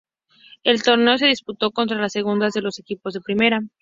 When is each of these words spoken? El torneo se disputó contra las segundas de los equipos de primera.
El 0.63 0.81
torneo 0.81 1.19
se 1.19 1.27
disputó 1.27 1.69
contra 1.69 2.01
las 2.01 2.13
segundas 2.13 2.53
de 2.53 2.63
los 2.63 2.79
equipos 2.79 3.13
de 3.13 3.21
primera. 3.21 3.61